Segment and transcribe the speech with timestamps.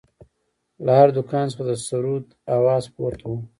[0.85, 3.33] له هر دوکان څخه د سروذ اواز پورته و.